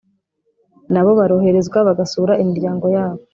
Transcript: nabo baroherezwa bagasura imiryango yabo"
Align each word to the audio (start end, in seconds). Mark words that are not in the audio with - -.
nabo 0.93 1.11
baroherezwa 1.19 1.77
bagasura 1.87 2.33
imiryango 2.43 2.85
yabo" 2.95 3.21